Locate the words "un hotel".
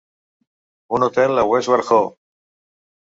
0.97-1.37